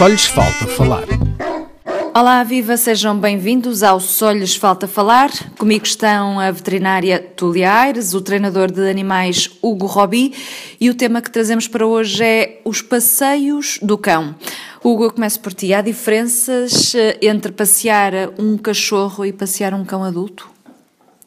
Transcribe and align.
Só 0.00 0.06
lhes 0.06 0.24
falta 0.24 0.66
falar. 0.66 1.04
Olá, 2.14 2.42
viva, 2.42 2.74
sejam 2.78 3.20
bem-vindos 3.20 3.82
ao 3.82 4.00
Só 4.00 4.32
lhes 4.32 4.56
falta 4.56 4.88
falar. 4.88 5.30
Comigo 5.58 5.84
estão 5.84 6.40
a 6.40 6.50
veterinária 6.50 7.20
Tulia 7.36 7.70
Aires, 7.70 8.14
o 8.14 8.22
treinador 8.22 8.72
de 8.72 8.88
animais 8.88 9.50
Hugo 9.60 9.84
Robi 9.84 10.32
e 10.80 10.88
o 10.88 10.94
tema 10.94 11.20
que 11.20 11.30
trazemos 11.30 11.68
para 11.68 11.86
hoje 11.86 12.24
é 12.24 12.62
os 12.64 12.80
passeios 12.80 13.78
do 13.82 13.98
cão. 13.98 14.34
Hugo, 14.82 15.04
eu 15.04 15.10
começo 15.10 15.38
por 15.40 15.52
ti. 15.52 15.74
Há 15.74 15.82
diferenças 15.82 16.94
eh, 16.94 17.18
entre 17.20 17.52
passear 17.52 18.14
um 18.38 18.56
cachorro 18.56 19.26
e 19.26 19.34
passear 19.34 19.74
um 19.74 19.84
cão 19.84 20.02
adulto? 20.02 20.48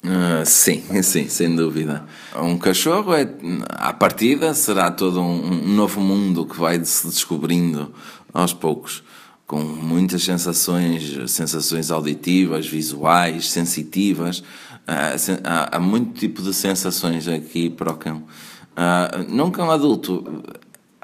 Uh, 0.04 0.44
sim, 0.46 0.82
sim, 1.04 1.30
sem 1.30 1.56
dúvida. 1.56 2.06
Um 2.36 2.58
cachorro 2.58 3.14
é, 3.14 3.30
à 3.70 3.94
partida, 3.94 4.56
será 4.56 4.90
todo 4.90 5.22
um, 5.22 5.64
um 5.64 5.76
novo 5.76 6.02
mundo 6.02 6.44
que 6.44 6.60
vai 6.60 6.84
se 6.84 7.08
descobrindo 7.08 7.94
aos 8.34 8.54
poucos 8.54 9.04
com 9.46 9.60
muitas 9.60 10.24
sensações, 10.24 11.30
sensações 11.30 11.92
auditivas, 11.92 12.66
visuais, 12.66 13.52
sensitivas. 13.52 14.44
Ah, 14.88 15.16
há, 15.72 15.80
muito 15.80 16.20
tipo 16.20 16.42
de 16.42 16.54
sensações 16.54 17.28
aqui 17.28 17.70
para 17.70 17.92
o 17.92 17.96
cão. 17.96 18.24
Uh, 18.72 19.24
num 19.30 19.52
cão 19.52 19.70
adulto, 19.70 20.44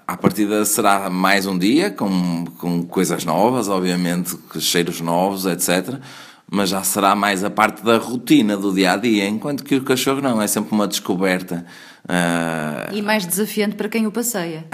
a 0.08 0.18
partida 0.18 0.66
será 0.66 1.10
mais 1.10 1.46
um 1.46 1.58
dia, 1.58 1.92
com, 1.92 2.46
com 2.58 2.84
coisas 2.84 3.24
novas, 3.24 3.70
obviamente, 3.70 4.36
cheiros 4.60 5.00
novos, 5.00 5.46
etc 5.46 6.02
mas 6.52 6.70
já 6.70 6.84
será 6.84 7.16
mais 7.16 7.44
a 7.44 7.50
parte 7.50 7.84
da 7.84 7.98
rotina 7.98 8.58
do 8.58 8.74
dia 8.74 8.94
a 8.94 8.98
dia, 8.98 9.28
enquanto 9.28 9.64
que 9.64 9.76
o 9.76 9.84
cachorro 9.84 10.22
não, 10.22 10.42
é 10.42 10.48
sempre 10.48 10.72
uma 10.74 10.88
descoberta. 10.88 11.66
Uh... 12.06 12.96
E 12.96 13.02
mais 13.02 13.26
desafiante 13.26 13.76
para 13.76 13.88
quem 13.88 14.08
o 14.08 14.12
passeia. 14.12 14.66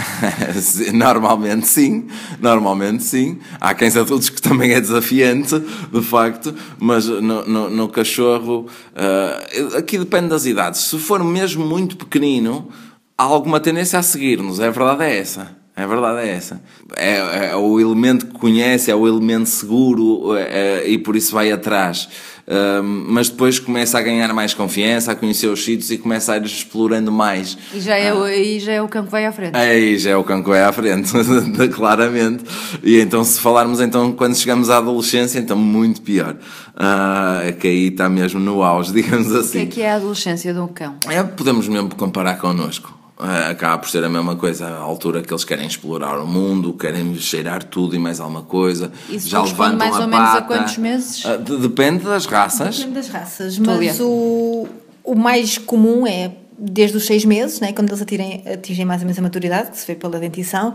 normalmente 0.93 1.67
sim, 1.67 2.07
normalmente 2.39 3.03
sim. 3.03 3.39
Há 3.59 3.73
cães 3.73 3.97
adultos 3.97 4.29
que 4.29 4.41
também 4.41 4.71
é 4.71 4.79
desafiante, 4.79 5.59
de 5.59 6.01
facto, 6.01 6.55
mas 6.79 7.07
no, 7.07 7.45
no, 7.45 7.69
no 7.69 7.89
cachorro, 7.89 8.67
uh, 8.93 9.77
aqui 9.77 9.97
depende 9.97 10.29
das 10.29 10.45
idades. 10.45 10.81
Se 10.81 10.97
for 10.97 11.21
mesmo 11.23 11.65
muito 11.65 11.97
pequenino, 11.97 12.69
há 13.17 13.23
alguma 13.23 13.59
tendência 13.59 13.99
a 13.99 14.03
seguir-nos, 14.03 14.59
é 14.61 14.71
verdade 14.71 15.03
é 15.03 15.17
essa. 15.17 15.64
A 15.75 15.85
verdade 15.85 16.27
é 16.27 16.31
essa. 16.31 16.61
É, 16.95 17.49
é, 17.49 17.55
o 17.55 17.77
elemento 17.79 18.27
que 18.27 18.33
conhece, 18.33 18.89
é 18.89 18.95
o 18.95 19.05
elemento 19.05 19.49
seguro 19.49 20.33
é, 20.33 20.83
é, 20.83 20.89
e 20.89 20.97
por 20.97 21.17
isso 21.17 21.33
vai 21.33 21.51
atrás. 21.51 22.07
Um, 22.47 23.07
mas 23.09 23.27
depois 23.27 23.59
começa 23.59 23.97
a 23.97 24.01
ganhar 24.01 24.31
mais 24.31 24.53
confiança, 24.53 25.11
a 25.11 25.15
conhecer 25.15 25.47
os 25.47 25.65
sítios 25.65 25.91
e 25.91 25.97
começa 25.97 26.31
a 26.31 26.37
ir 26.37 26.45
explorando 26.45 27.11
mais. 27.11 27.57
E 27.73 27.81
já 27.81 27.97
é, 27.97 28.11
ah. 28.11 28.35
e 28.37 28.59
já 28.59 28.73
é 28.73 28.81
o 28.81 28.87
cão 28.87 29.03
que 29.03 29.11
vai 29.11 29.25
à 29.25 29.33
frente. 29.33 29.57
Aí 29.57 29.97
já 29.97 30.11
é 30.11 30.15
o 30.15 30.23
cão 30.23 30.41
que 30.41 30.49
vai 30.49 30.63
à 30.63 30.71
frente, 30.71 31.11
claramente. 31.73 32.45
E 32.81 32.99
então, 32.99 33.23
se 33.25 33.41
falarmos 33.41 33.81
então 33.81 34.13
quando 34.13 34.35
chegamos 34.35 34.69
à 34.69 34.77
adolescência, 34.77 35.39
então 35.39 35.57
muito 35.57 36.01
pior. 36.01 36.37
Uh, 36.75 37.53
que 37.59 37.67
aí 37.67 37.87
está 37.87 38.07
mesmo 38.07 38.39
no 38.39 38.63
auge, 38.63 38.93
digamos 38.95 39.33
assim. 39.35 39.39
O 39.39 39.51
que 39.51 39.57
é 39.57 39.61
assim. 39.61 39.67
que 39.71 39.81
é 39.81 39.91
a 39.91 39.95
adolescência 39.95 40.53
de 40.53 40.59
um 40.59 40.67
cão? 40.67 40.95
É, 41.09 41.21
podemos 41.23 41.67
mesmo 41.67 41.93
comparar 41.95 42.35
connosco. 42.37 42.94
Eh, 43.17 43.51
acaba 43.51 43.77
por 43.77 43.89
ser 43.89 44.03
a 44.03 44.09
mesma 44.09 44.35
coisa, 44.35 44.67
a 44.67 44.77
altura 44.77 45.21
que 45.21 45.31
eles 45.31 45.45
querem 45.45 45.65
explorar 45.65 46.19
o 46.19 46.27
mundo, 46.27 46.73
querem 46.73 47.15
cheirar 47.15 47.63
tudo 47.63 47.95
e 47.95 47.99
mais 47.99 48.19
alguma 48.19 48.41
coisa. 48.41 48.91
Isso 49.09 49.29
já 49.29 49.41
levantam 49.41 49.77
mais 49.77 49.95
a 49.95 49.99
ou 50.01 50.07
menos 50.07 50.29
a 50.35 50.41
quantos 50.41 50.77
meses? 50.77 51.23
Uh, 51.23 51.37
depende 51.57 52.03
das 52.03 52.25
raças. 52.25 52.77
Depende 52.77 52.95
das 52.95 53.07
raças, 53.07 53.57
mas 53.57 54.01
o, 54.01 54.67
o 55.01 55.15
mais 55.15 55.57
comum 55.57 56.05
é 56.05 56.31
desde 56.57 56.97
os 56.97 57.05
seis 57.05 57.23
meses, 57.23 57.59
né, 57.61 57.71
quando 57.71 57.89
eles 57.89 58.01
atirem, 58.01 58.43
atingem 58.51 58.85
mais 58.85 59.01
ou 59.01 59.05
menos 59.05 59.19
a 59.19 59.21
maturidade, 59.21 59.71
que 59.71 59.77
se 59.77 59.87
vê 59.87 59.95
pela 59.95 60.19
dentição, 60.19 60.73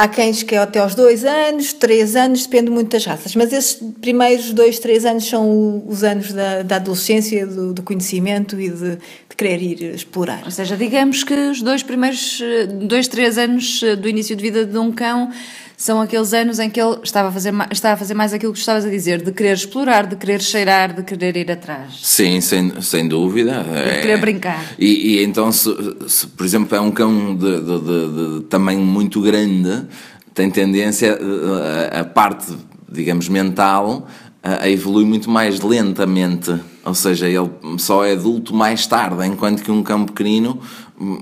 Há 0.00 0.08
cães 0.08 0.42
que 0.42 0.54
é 0.54 0.58
até 0.58 0.78
aos 0.78 0.94
dois 0.94 1.26
anos, 1.26 1.74
três 1.74 2.16
anos, 2.16 2.46
depende 2.46 2.70
muito 2.70 2.90
das 2.90 3.04
raças. 3.04 3.36
Mas 3.36 3.52
esses 3.52 3.78
primeiros 4.00 4.50
dois, 4.50 4.78
três 4.78 5.04
anos 5.04 5.28
são 5.28 5.84
os 5.86 6.02
anos 6.02 6.32
da, 6.32 6.62
da 6.62 6.76
adolescência, 6.76 7.46
do, 7.46 7.74
do, 7.74 7.82
conhecimento 7.82 8.58
e 8.58 8.70
de, 8.70 8.96
de, 8.96 9.36
querer 9.36 9.60
ir 9.60 9.94
explorar. 9.94 10.40
Ou 10.46 10.50
seja, 10.50 10.74
digamos 10.74 11.22
que 11.22 11.34
os 11.34 11.60
dois 11.60 11.82
primeiros, 11.82 12.40
dois, 12.88 13.08
três 13.08 13.36
anos 13.36 13.82
do 14.00 14.08
início 14.08 14.34
de 14.34 14.42
vida 14.42 14.64
de 14.64 14.78
um 14.78 14.90
cão 14.90 15.30
são 15.80 15.98
aqueles 15.98 16.34
anos 16.34 16.58
em 16.58 16.68
que 16.68 16.78
ele 16.78 16.98
estava 17.02 17.30
a 17.30 17.32
fazer, 17.32 17.54
está 17.70 17.94
a 17.94 17.96
fazer 17.96 18.12
mais 18.12 18.34
aquilo 18.34 18.52
que 18.52 18.58
estavas 18.58 18.84
a 18.84 18.90
dizer, 18.90 19.22
de 19.22 19.32
querer 19.32 19.54
explorar, 19.54 20.06
de 20.06 20.14
querer 20.14 20.42
cheirar, 20.42 20.92
de 20.92 21.02
querer 21.02 21.34
ir 21.38 21.50
atrás. 21.50 22.00
Sim, 22.02 22.38
sem, 22.42 22.82
sem 22.82 23.08
dúvida. 23.08 23.64
De 23.64 23.78
é, 23.78 24.00
querer 24.02 24.20
brincar. 24.20 24.62
E, 24.78 25.16
e 25.16 25.24
então, 25.24 25.50
se, 25.50 25.74
se, 26.06 26.26
por 26.26 26.44
exemplo, 26.44 26.76
é 26.76 26.80
um 26.82 26.90
cão 26.90 27.34
de, 27.34 27.60
de, 27.60 27.80
de, 27.80 28.40
de 28.40 28.44
tamanho 28.50 28.82
muito 28.82 29.22
grande, 29.22 29.86
tem 30.34 30.50
tendência, 30.50 31.18
a, 31.94 32.00
a 32.00 32.04
parte, 32.04 32.52
digamos, 32.86 33.30
mental, 33.30 34.06
a, 34.42 34.64
a 34.64 34.68
evolui 34.68 35.06
muito 35.06 35.30
mais 35.30 35.60
lentamente. 35.60 36.54
Ou 36.84 36.94
seja, 36.94 37.26
ele 37.26 37.50
só 37.78 38.04
é 38.04 38.12
adulto 38.12 38.54
mais 38.54 38.86
tarde, 38.86 39.26
enquanto 39.26 39.62
que 39.62 39.70
um 39.70 39.82
cão 39.82 40.04
pequenino, 40.04 40.60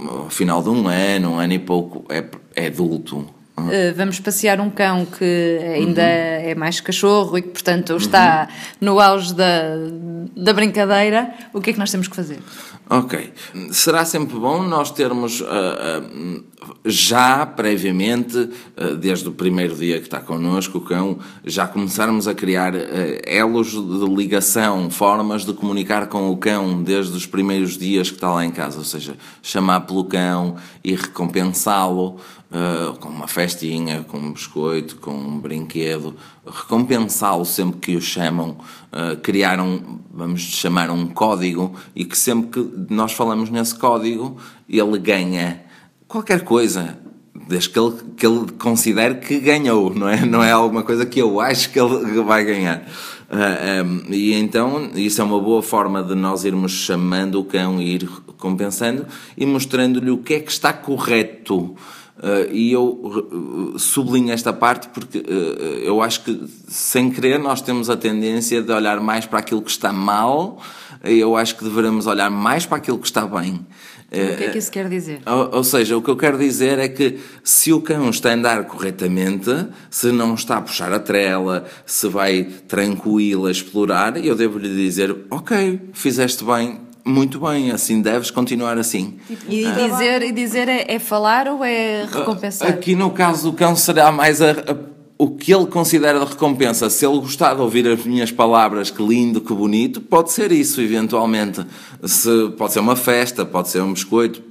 ao 0.08 0.30
final 0.30 0.60
de 0.64 0.68
um 0.68 0.88
ano, 0.88 1.34
um 1.34 1.38
ano 1.38 1.52
e 1.52 1.60
pouco, 1.60 2.04
é, 2.12 2.24
é 2.56 2.66
adulto. 2.66 3.37
Uh, 3.66 3.94
vamos 3.96 4.20
passear 4.20 4.60
um 4.60 4.70
cão 4.70 5.04
que 5.04 5.58
ainda 5.74 6.02
uhum. 6.02 6.50
é 6.50 6.54
mais 6.54 6.80
cachorro 6.80 7.38
e 7.38 7.42
que, 7.42 7.48
portanto, 7.48 7.96
está 7.96 8.48
uhum. 8.48 8.76
no 8.80 9.00
auge 9.00 9.34
da, 9.34 9.74
da 10.36 10.52
brincadeira. 10.52 11.30
O 11.52 11.60
que 11.60 11.70
é 11.70 11.72
que 11.72 11.78
nós 11.78 11.90
temos 11.90 12.08
que 12.08 12.16
fazer? 12.16 12.38
Ok. 12.90 13.32
Será 13.70 14.04
sempre 14.04 14.38
bom 14.38 14.62
nós 14.62 14.90
termos 14.90 15.40
uh, 15.40 15.44
uh, 15.44 16.44
já 16.84 17.44
previamente, 17.44 18.50
desde 18.98 19.28
o 19.28 19.32
primeiro 19.32 19.74
dia 19.74 19.98
que 19.98 20.06
está 20.06 20.20
connosco, 20.20 20.78
o 20.78 20.80
cão, 20.80 21.18
já 21.44 21.66
começarmos 21.66 22.26
a 22.26 22.34
criar 22.34 22.72
elos 23.24 23.70
de 23.70 24.14
ligação, 24.14 24.90
formas 24.90 25.44
de 25.44 25.52
comunicar 25.52 26.08
com 26.08 26.30
o 26.30 26.36
cão 26.36 26.82
desde 26.82 27.16
os 27.16 27.26
primeiros 27.26 27.78
dias 27.78 28.08
que 28.08 28.16
está 28.16 28.32
lá 28.32 28.44
em 28.44 28.50
casa. 28.50 28.78
Ou 28.78 28.84
seja, 28.84 29.16
chamar 29.42 29.82
pelo 29.82 30.04
cão 30.04 30.56
e 30.82 30.94
recompensá-lo 30.94 32.16
uh, 32.50 32.96
com 32.98 33.08
uma 33.08 33.28
festinha, 33.28 34.04
com 34.04 34.18
um 34.18 34.32
biscoito, 34.32 34.96
com 34.96 35.12
um 35.12 35.38
brinquedo, 35.38 36.16
recompensá-lo 36.50 37.44
sempre 37.44 37.78
que 37.80 37.96
o 37.96 38.00
chamam, 38.00 38.56
uh, 38.92 39.16
criar 39.22 39.60
um, 39.60 39.98
vamos 40.12 40.40
chamar 40.40 40.90
um 40.90 41.06
código, 41.06 41.74
e 41.94 42.04
que 42.04 42.16
sempre 42.16 42.50
que 42.50 42.92
nós 42.92 43.12
falamos 43.12 43.50
nesse 43.50 43.74
código, 43.74 44.36
ele 44.68 44.98
ganha 44.98 45.62
qualquer 46.06 46.42
coisa, 46.42 46.98
desde 47.46 47.70
que 47.70 47.78
ele, 47.78 47.94
que 48.16 48.26
ele 48.26 48.52
considere 48.58 49.16
que 49.16 49.38
ganhou, 49.38 49.94
não 49.94 50.08
é? 50.08 50.24
Não 50.24 50.42
é 50.42 50.50
alguma 50.50 50.82
coisa 50.82 51.06
que 51.06 51.20
eu 51.20 51.40
acho 51.40 51.70
que 51.70 51.80
ele 51.80 52.22
vai 52.22 52.44
ganhar. 52.44 52.78
Uh, 52.78 53.34
ah, 53.34 53.84
um, 53.84 54.12
e 54.12 54.34
então, 54.34 54.90
isso 54.94 55.20
é 55.20 55.24
uma 55.24 55.40
boa 55.40 55.62
forma 55.62 56.02
de 56.02 56.14
nós 56.14 56.44
irmos 56.44 56.72
chamando 56.72 57.40
o 57.40 57.44
cão 57.44 57.80
e 57.80 57.96
ir 57.96 58.08
compensando 58.38 59.06
e 59.36 59.44
mostrando-lhe 59.44 60.10
o 60.10 60.18
que 60.18 60.34
é 60.34 60.40
que 60.40 60.50
está 60.50 60.72
correto 60.72 61.76
Uh, 62.18 62.50
e 62.52 62.72
eu 62.72 62.82
uh, 62.84 63.78
sublinho 63.78 64.32
esta 64.32 64.52
parte 64.52 64.88
porque 64.88 65.18
uh, 65.18 65.22
eu 65.84 66.02
acho 66.02 66.24
que, 66.24 66.48
sem 66.66 67.12
querer, 67.12 67.38
nós 67.38 67.60
temos 67.60 67.88
a 67.88 67.96
tendência 67.96 68.60
de 68.60 68.72
olhar 68.72 69.00
mais 69.00 69.24
para 69.24 69.38
aquilo 69.38 69.62
que 69.62 69.70
está 69.70 69.92
mal, 69.92 70.60
e 71.04 71.20
eu 71.20 71.36
acho 71.36 71.56
que 71.56 71.62
devemos 71.62 72.08
olhar 72.08 72.28
mais 72.28 72.66
para 72.66 72.78
aquilo 72.78 72.98
que 72.98 73.06
está 73.06 73.24
bem. 73.24 73.64
O 74.10 74.36
que 74.36 74.44
é 74.44 74.48
que 74.50 74.58
isso 74.58 74.72
quer 74.72 74.88
dizer? 74.88 75.20
Ou, 75.26 75.56
ou, 75.56 75.64
seja, 75.64 75.96
o 75.96 76.02
que 76.02 76.10
eu 76.10 76.16
quero 76.16 76.38
dizer 76.38 76.78
é 76.78 76.88
que 76.88 77.20
se 77.44 77.72
o 77.72 77.80
cão 77.80 78.08
está 78.08 78.30
a 78.30 78.34
andar 78.34 78.64
corretamente, 78.64 79.50
se 79.90 80.10
não 80.10 80.34
está 80.34 80.56
a 80.56 80.62
puxar 80.62 80.92
a 80.92 80.98
trela, 80.98 81.66
se 81.84 82.08
vai 82.08 82.42
tranquilo 82.66 83.46
a 83.46 83.50
explorar, 83.50 84.16
eu 84.24 84.34
devo-lhe 84.34 84.74
dizer: 84.74 85.14
Ok, 85.30 85.90
fizeste 85.92 86.42
bem, 86.42 86.80
muito 87.08 87.40
bem, 87.40 87.70
assim 87.70 88.00
deves 88.00 88.30
continuar 88.30 88.78
assim. 88.78 89.14
E 89.48 89.64
dizer, 89.64 90.22
e 90.22 90.32
dizer 90.32 90.68
é, 90.68 90.94
é 90.94 90.98
falar 90.98 91.48
ou 91.48 91.64
é 91.64 92.06
recompensar? 92.10 92.68
Aqui 92.68 92.94
no 92.94 93.10
caso 93.10 93.50
do 93.50 93.56
cão 93.56 93.74
será 93.74 94.12
mais 94.12 94.42
a, 94.42 94.50
a, 94.50 94.76
o 95.16 95.30
que 95.30 95.52
ele 95.52 95.66
considera 95.66 96.20
de 96.20 96.26
recompensa. 96.26 96.88
Se 96.90 97.06
ele 97.06 97.18
gostar 97.18 97.54
de 97.54 97.60
ouvir 97.60 97.88
as 97.88 98.04
minhas 98.04 98.30
palavras, 98.30 98.90
que 98.90 99.02
lindo, 99.02 99.40
que 99.40 99.52
bonito, 99.52 100.00
pode 100.00 100.30
ser 100.32 100.52
isso, 100.52 100.80
eventualmente. 100.80 101.64
Se, 102.04 102.50
pode 102.56 102.72
ser 102.72 102.80
uma 102.80 102.96
festa, 102.96 103.44
pode 103.44 103.68
ser 103.68 103.82
um 103.82 103.92
biscoito. 103.92 104.42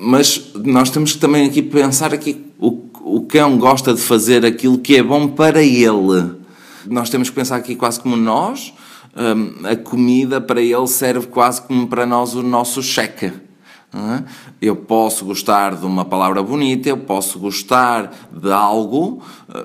Mas 0.00 0.52
nós 0.54 0.88
temos 0.88 1.12
que 1.12 1.18
também 1.18 1.46
aqui 1.46 1.60
pensar 1.60 2.14
aqui, 2.14 2.46
o, 2.58 2.84
o 3.02 3.22
cão 3.22 3.58
gosta 3.58 3.92
de 3.92 4.00
fazer 4.00 4.46
aquilo 4.46 4.78
que 4.78 4.96
é 4.96 5.02
bom 5.02 5.26
para 5.28 5.62
ele. 5.62 6.38
Nós 6.86 7.10
temos 7.10 7.28
que 7.28 7.34
pensar 7.34 7.56
aqui 7.56 7.74
quase 7.74 8.00
como 8.00 8.16
nós, 8.16 8.72
a 9.64 9.76
comida 9.76 10.40
para 10.40 10.60
ele 10.60 10.86
serve 10.86 11.26
quase 11.26 11.62
como 11.62 11.86
para 11.86 12.06
nós 12.06 12.34
o 12.34 12.42
nosso 12.42 12.82
cheque. 12.82 13.32
É? 13.94 14.22
Eu 14.60 14.76
posso 14.76 15.24
gostar 15.24 15.74
de 15.74 15.86
uma 15.86 16.04
palavra 16.04 16.42
bonita, 16.42 16.90
eu 16.90 16.98
posso 16.98 17.38
gostar 17.38 18.12
de 18.30 18.52
algo, 18.52 19.22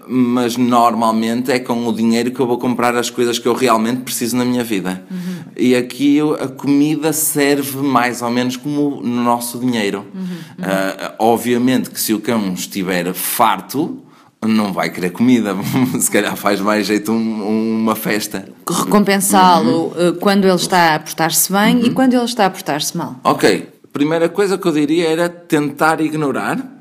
mas 0.07 0.55
normalmente 0.55 1.51
é 1.51 1.59
com 1.59 1.85
o 1.85 1.91
dinheiro 1.91 2.31
que 2.31 2.39
eu 2.39 2.47
vou 2.47 2.57
comprar 2.57 2.95
as 2.95 3.09
coisas 3.09 3.37
que 3.37 3.45
eu 3.45 3.53
realmente 3.53 4.01
preciso 4.01 4.37
na 4.37 4.45
minha 4.45 4.63
vida. 4.63 5.03
Uhum. 5.11 5.43
E 5.57 5.75
aqui 5.75 6.19
a 6.39 6.47
comida 6.47 7.11
serve 7.11 7.79
mais 7.79 8.21
ou 8.21 8.29
menos 8.29 8.55
como 8.55 9.01
no 9.01 9.23
nosso 9.23 9.59
dinheiro. 9.59 10.05
Uhum. 10.15 10.21
Uhum. 10.21 10.27
Uh, 10.27 11.15
obviamente 11.19 11.89
que 11.89 11.99
se 11.99 12.13
o 12.13 12.21
cão 12.21 12.53
estiver 12.53 13.13
farto, 13.13 14.01
não 14.47 14.73
vai 14.73 14.89
querer 14.89 15.11
comida, 15.11 15.55
se 15.99 16.09
calhar 16.09 16.35
faz 16.35 16.59
mais 16.59 16.85
jeito 16.85 17.11
um, 17.11 17.79
uma 17.81 17.95
festa. 17.95 18.47
Recompensá-lo 18.69 19.93
uhum. 19.95 20.15
quando 20.19 20.45
ele 20.45 20.55
está 20.55 20.95
a 20.95 20.99
portar-se 20.99 21.51
bem 21.51 21.77
uhum. 21.77 21.85
e 21.85 21.89
quando 21.91 22.13
ele 22.13 22.25
está 22.25 22.45
a 22.45 22.49
portar-se 22.49 22.95
mal. 22.97 23.15
Ok, 23.23 23.69
primeira 23.91 24.29
coisa 24.29 24.57
que 24.57 24.67
eu 24.67 24.71
diria 24.71 25.09
era 25.09 25.29
tentar 25.29 26.01
ignorar 26.01 26.73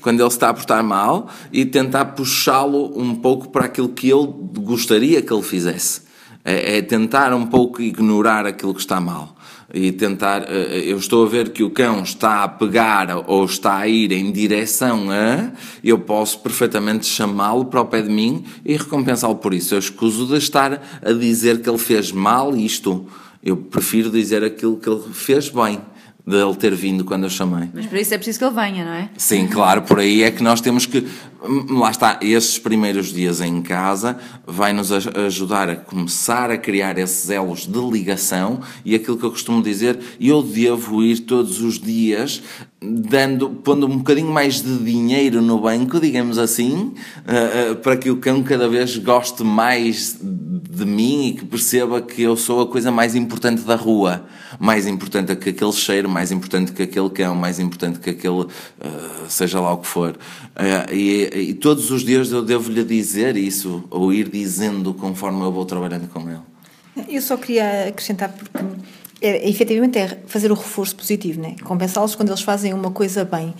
quando 0.00 0.20
ele 0.20 0.28
está 0.28 0.48
a 0.48 0.54
portar 0.54 0.82
mal 0.82 1.28
e 1.52 1.64
tentar 1.64 2.04
puxá-lo 2.06 2.98
um 2.98 3.14
pouco 3.14 3.48
para 3.48 3.64
aquilo 3.64 3.88
que 3.88 4.10
ele 4.10 4.28
gostaria 4.58 5.20
que 5.20 5.32
ele 5.32 5.42
fizesse. 5.42 6.07
É, 6.50 6.78
é 6.78 6.82
tentar 6.82 7.34
um 7.34 7.44
pouco 7.44 7.82
ignorar 7.82 8.46
aquilo 8.46 8.72
que 8.72 8.80
está 8.80 8.98
mal 8.98 9.36
e 9.72 9.92
tentar. 9.92 10.44
Eh, 10.48 10.84
eu 10.86 10.96
estou 10.96 11.26
a 11.26 11.28
ver 11.28 11.50
que 11.50 11.62
o 11.62 11.68
cão 11.68 12.02
está 12.02 12.42
a 12.42 12.48
pegar 12.48 13.24
ou 13.26 13.44
está 13.44 13.76
a 13.76 13.86
ir 13.86 14.12
em 14.12 14.32
direção 14.32 15.10
a. 15.10 15.52
Eu 15.84 15.98
posso 15.98 16.38
perfeitamente 16.38 17.04
chamá-lo 17.04 17.66
para 17.66 17.82
o 17.82 17.84
pé 17.84 18.00
de 18.00 18.08
mim 18.08 18.46
e 18.64 18.78
recompensá-lo 18.78 19.36
por 19.36 19.52
isso. 19.52 19.74
Eu 19.74 19.78
escuso 19.78 20.26
de 20.26 20.38
estar 20.38 20.82
a 21.02 21.12
dizer 21.12 21.60
que 21.60 21.68
ele 21.68 21.76
fez 21.76 22.12
mal 22.12 22.56
isto. 22.56 23.06
Eu 23.44 23.58
prefiro 23.58 24.10
dizer 24.10 24.42
aquilo 24.42 24.78
que 24.78 24.88
ele 24.88 25.02
fez 25.12 25.50
bem 25.50 25.78
de 26.28 26.36
ele 26.36 26.54
ter 26.54 26.74
vindo 26.74 27.06
quando 27.06 27.24
eu 27.24 27.30
chamei. 27.30 27.70
Mas 27.72 27.86
para 27.86 28.00
isso 28.00 28.12
é 28.12 28.18
preciso 28.18 28.38
que 28.38 28.44
ele 28.44 28.54
venha, 28.54 28.84
não 28.84 28.92
é? 28.92 29.08
Sim, 29.16 29.46
claro, 29.46 29.80
por 29.82 29.98
aí 29.98 30.22
é 30.22 30.30
que 30.30 30.42
nós 30.42 30.60
temos 30.60 30.84
que. 30.84 31.06
Hum, 31.42 31.78
lá 31.78 31.90
está, 31.90 32.18
esses 32.20 32.58
primeiros 32.58 33.12
dias 33.12 33.40
em 33.40 33.62
casa 33.62 34.18
vai 34.46 34.74
nos 34.74 34.92
ajudar 34.92 35.70
a 35.70 35.76
começar 35.76 36.50
a 36.50 36.58
criar 36.58 36.98
esses 36.98 37.30
elos 37.30 37.66
de 37.66 37.78
ligação 37.78 38.60
e 38.84 38.94
aquilo 38.94 39.16
que 39.16 39.24
eu 39.24 39.30
costumo 39.30 39.62
dizer, 39.62 39.98
eu 40.20 40.42
devo 40.42 41.02
ir 41.02 41.20
todos 41.20 41.62
os 41.62 41.78
dias 41.78 42.42
dando, 42.80 43.50
pondo 43.50 43.86
um 43.86 43.98
bocadinho 43.98 44.30
mais 44.30 44.62
de 44.62 44.78
dinheiro 44.78 45.40
no 45.40 45.60
banco, 45.60 45.98
digamos 45.98 46.38
assim, 46.38 46.92
uh, 47.24 47.72
uh, 47.72 47.76
para 47.76 47.96
que 47.96 48.10
o 48.10 48.18
cão 48.18 48.42
cada 48.42 48.68
vez 48.68 48.96
goste 48.98 49.42
mais 49.42 50.18
de 50.20 50.84
mim 50.84 51.28
e 51.28 51.32
que 51.32 51.44
perceba 51.44 52.00
que 52.00 52.22
eu 52.22 52.36
sou 52.36 52.60
a 52.60 52.66
coisa 52.66 52.90
mais 52.90 53.14
importante 53.14 53.62
da 53.62 53.74
rua, 53.74 54.26
mais 54.58 54.86
importante 54.86 55.34
que 55.36 55.50
aquele 55.50 55.72
cheiro, 55.72 56.08
mais 56.08 56.32
importante 56.32 56.72
que 56.72 56.82
aquele 56.82 57.10
cão, 57.10 57.34
mais 57.34 57.58
importante 57.58 57.98
que 58.00 58.10
aquele, 58.10 58.42
uh, 58.42 58.48
seja 59.28 59.60
lá 59.60 59.72
o 59.72 59.78
que 59.78 59.86
for. 59.86 60.18
E, 60.92 61.30
e, 61.50 61.54
todos 61.54 61.90
os 61.90 62.02
dias 62.02 62.32
eu 62.32 62.42
devo-lhe 62.42 62.82
dizer 62.82 63.36
isso, 63.36 63.84
ou 63.90 64.12
ir 64.12 64.28
dizendo 64.28 64.92
conforme 64.92 65.42
eu 65.42 65.52
vou 65.52 65.64
trabalhando 65.64 66.08
com 66.08 66.28
ele. 66.28 66.40
Eu 67.08 67.22
só 67.22 67.36
queria 67.36 67.88
acrescentar, 67.88 68.32
porque 68.32 68.58
é, 69.20 69.48
efetivamente 69.48 69.98
é 69.98 70.18
fazer 70.26 70.50
o 70.50 70.54
reforço 70.54 70.96
positivo, 70.96 71.40
né? 71.40 71.56
compensá-los 71.62 72.14
quando 72.14 72.28
eles 72.30 72.42
fazem 72.42 72.72
uma 72.74 72.90
coisa 72.90 73.24
bem. 73.24 73.54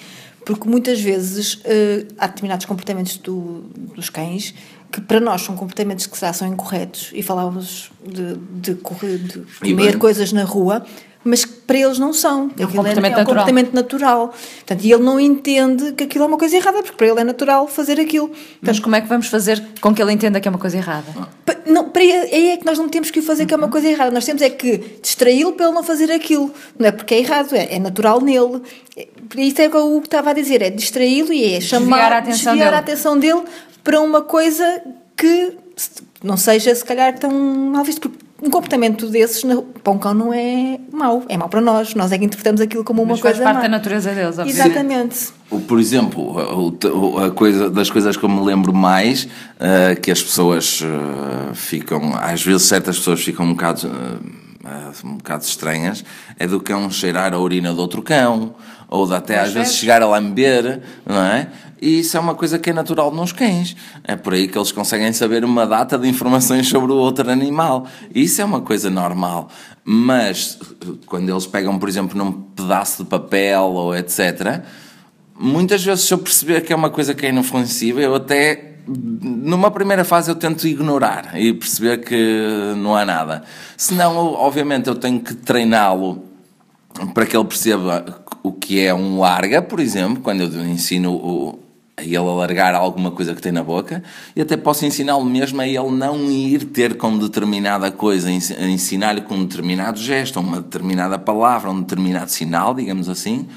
Porque 0.44 0.68
muitas 0.68 1.00
vezes 1.00 1.54
uh, 1.56 2.06
há 2.16 2.26
determinados 2.26 2.64
comportamentos 2.64 3.18
do, 3.18 3.64
dos 3.94 4.08
cães 4.08 4.54
que 4.90 5.00
para 5.00 5.20
nós 5.20 5.43
são 5.43 5.55
comportamentos 5.56 6.06
que 6.06 6.19
já 6.19 6.32
são 6.32 6.49
incorretos 6.49 7.11
e 7.12 7.23
falávamos 7.23 7.90
de, 8.05 8.37
de, 8.37 8.75
correr, 8.76 9.19
de 9.19 9.40
comer 9.61 9.99
coisas 9.99 10.32
na 10.32 10.44
rua, 10.44 10.85
mas 11.25 11.44
que 11.44 11.52
para 11.52 11.79
eles 11.79 11.99
não 11.99 12.12
são. 12.12 12.50
É 12.58 12.64
um 12.64 12.70
comportamento, 12.70 13.17
é, 13.17 13.20
é 13.20 13.23
um 13.23 13.26
comportamento 13.26 13.75
natural. 13.75 14.29
Portanto, 14.29 14.85
e 14.85 14.93
ele 14.93 15.02
não 15.02 15.20
entende 15.20 15.93
que 15.93 16.05
aquilo 16.05 16.25
é 16.25 16.26
uma 16.26 16.38
coisa 16.38 16.56
errada, 16.56 16.82
porque 16.82 16.96
para 16.96 17.06
ele 17.06 17.20
é 17.20 17.25
natural 17.25 17.69
fazer 17.69 18.00
aquilo. 18.00 18.29
Portanto, 18.29 18.61
mas 18.62 18.81
como 18.81 18.96
é 18.96 19.00
que 19.00 19.08
vamos 19.08 19.26
fazer 19.26 19.62
com 19.81 19.94
que 19.94 20.00
ele 20.00 20.12
entenda 20.12 20.40
que 20.40 20.49
é 20.49 20.50
uma 20.50 20.58
coisa 20.58 20.79
errada? 20.79 21.06
Não, 21.67 21.91
para 21.91 22.02
ele, 22.02 22.52
é 22.52 22.56
que 22.56 22.64
nós 22.64 22.79
não 22.79 22.88
temos 22.88 23.11
que 23.11 23.19
o 23.20 23.23
fazer 23.23 23.44
que 23.44 23.52
é 23.52 23.56
uma 23.56 23.69
coisa 23.69 23.88
errada. 23.88 24.11
Nós 24.11 24.25
temos 24.25 24.41
é 24.41 24.49
que 24.49 24.79
distraí-lo 25.02 25.52
para 25.52 25.67
ele 25.67 25.75
não 25.75 25.82
fazer 25.82 26.11
aquilo. 26.11 26.50
Não 26.79 26.88
é 26.88 26.93
porque 26.93 27.14
é 27.14 27.19
errado, 27.19 27.55
é, 27.55 27.75
é 27.75 27.79
natural 27.79 28.23
nele. 28.23 28.62
É, 28.96 29.06
isso 29.37 29.61
é 29.61 29.69
o 29.69 29.70
que 29.70 29.76
o 29.76 29.99
estava 29.99 30.31
a 30.31 30.32
dizer, 30.32 30.62
é 30.62 30.70
distraí-lo 30.70 31.31
e 31.31 31.55
é 31.55 31.61
chamar, 31.61 31.99
desviar 31.99 32.12
a 32.12 32.19
atenção, 32.19 32.52
desviar 32.55 32.70
dele. 32.70 32.76
A 32.76 32.79
atenção 32.79 33.19
dele 33.19 33.43
para 33.82 34.00
uma 34.00 34.22
coisa 34.22 34.82
que 35.16 35.56
não 36.22 36.36
seja 36.36 36.75
se 36.75 36.84
calhar 36.84 37.19
tão 37.19 37.30
mal 37.30 37.84
visto. 37.84 38.00
Porque 38.00 38.28
um 38.40 38.50
comportamento 38.50 39.08
desses 39.08 39.42
para 39.82 39.92
um 39.92 39.98
cão 39.98 40.14
não 40.14 40.32
é 40.32 40.78
mau, 40.92 41.25
é 41.28 41.36
mau 41.36 41.48
para 41.48 41.60
nós. 41.60 41.94
Nós 41.94 42.12
é 42.12 42.19
que 42.19 42.25
interpretamos 42.25 42.60
aquilo 42.60 42.84
como 42.84 43.02
uma 43.02 43.12
Mas 43.12 43.20
coisa 43.20 43.42
faz 43.42 43.44
parte 43.44 43.56
má. 43.56 43.62
da 43.62 43.69
natureza 43.69 44.12
deles, 44.12 44.38
obviamente. 44.38 44.66
Exatamente. 44.66 45.28
O, 45.50 45.60
por 45.60 45.80
exemplo, 45.80 47.19
a 47.19 47.30
coisa, 47.32 47.69
das 47.69 47.90
coisas 47.90 48.16
que 48.16 48.25
eu 48.25 48.28
me 48.28 48.40
lembro 48.44 48.72
mais, 48.72 49.25
uh, 49.25 50.00
que 50.00 50.10
as 50.10 50.22
pessoas 50.22 50.81
uh, 50.82 51.54
ficam, 51.54 52.14
às 52.14 52.42
vezes 52.44 52.62
certas 52.62 52.98
pessoas 52.98 53.20
ficam 53.20 53.44
um 53.44 53.54
bocado, 53.54 53.88
uh, 53.88 55.06
um 55.06 55.16
bocado 55.16 55.42
estranhas, 55.42 56.04
é 56.38 56.46
do 56.46 56.60
cão 56.60 56.88
cheirar 56.90 57.34
a 57.34 57.38
urina 57.38 57.72
de 57.72 57.81
outro 57.81 58.02
cão, 58.02 58.54
ou 58.88 59.06
de 59.06 59.14
até 59.14 59.40
às 59.40 59.52
vezes 59.52 59.74
chegar 59.74 60.00
a 60.00 60.06
lamber, 60.06 60.81
não 61.04 61.20
é? 61.22 61.48
E 61.80 62.00
isso 62.00 62.16
é 62.16 62.20
uma 62.20 62.34
coisa 62.34 62.58
que 62.58 62.70
é 62.70 62.72
natural 62.72 63.10
nos 63.10 63.32
cães. 63.32 63.76
É 64.04 64.16
por 64.16 64.34
aí 64.34 64.48
que 64.48 64.58
eles 64.58 64.72
conseguem 64.72 65.12
saber 65.12 65.44
uma 65.44 65.66
data 65.66 65.98
de 65.98 66.08
informações 66.08 66.69
sobre 66.69 66.92
o 66.92 66.96
outro 66.96 67.30
animal. 67.30 67.86
Isso 68.14 68.42
é 68.42 68.44
uma 68.44 68.60
coisa 68.60 68.90
normal. 68.90 69.48
Mas 69.84 70.58
quando 71.06 71.30
eles 71.30 71.46
pegam, 71.46 71.78
por 71.78 71.88
exemplo, 71.88 72.19
num 72.19 72.32
pedaço 72.32 73.04
de 73.04 73.08
papel 73.08 73.62
ou 73.62 73.96
etc., 73.96 74.62
muitas 75.38 75.84
vezes 75.84 76.04
se 76.04 76.12
eu 76.12 76.19
perceber 76.19 76.62
que 76.62 76.72
é 76.72 76.76
uma 76.76 76.90
coisa 76.90 77.14
que 77.14 77.25
é 77.25 77.28
inofensiva, 77.28 78.00
eu 78.00 78.14
até 78.14 78.69
numa 78.88 79.70
primeira 79.70 80.02
fase 80.02 80.31
eu 80.31 80.34
tento 80.34 80.66
ignorar 80.66 81.38
e 81.38 81.52
perceber 81.52 81.98
que 81.98 82.74
não 82.76 82.96
há 82.96 83.04
nada. 83.04 83.42
Senão, 83.76 84.16
obviamente, 84.34 84.88
eu 84.88 84.94
tenho 84.94 85.20
que 85.20 85.34
treiná-lo 85.34 86.24
para 87.12 87.26
que 87.26 87.36
ele 87.36 87.44
perceba 87.44 88.24
o 88.42 88.52
que 88.52 88.81
é 88.81 88.94
um 88.94 89.19
larga, 89.19 89.60
por 89.60 89.78
exemplo, 89.78 90.22
quando 90.22 90.42
eu 90.42 90.66
ensino 90.66 91.12
o, 91.12 91.58
a 91.98 92.02
ele 92.02 92.16
alargar 92.16 92.74
alguma 92.74 93.10
coisa 93.10 93.34
que 93.34 93.42
tem 93.42 93.50
na 93.50 93.62
boca, 93.62 94.02
e 94.36 94.40
até 94.40 94.56
posso 94.56 94.86
ensiná-lo 94.86 95.24
mesmo 95.24 95.60
a 95.60 95.66
ele 95.66 95.90
não 95.90 96.30
ir 96.30 96.64
ter 96.66 96.96
com 96.96 97.18
determinada 97.18 97.90
coisa, 97.90 98.30
ensinar-lhe 98.30 99.20
com 99.22 99.34
um 99.34 99.44
determinado 99.44 99.98
gesto, 99.98 100.38
uma 100.38 100.60
determinada 100.60 101.18
palavra, 101.18 101.70
um 101.70 101.80
determinado 101.80 102.30
sinal, 102.30 102.72
digamos 102.72 103.08
assim, 103.08 103.48